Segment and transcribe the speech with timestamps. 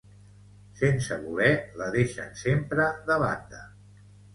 [0.79, 1.53] Sense voler,
[1.83, 3.67] la deixen sempre de banda.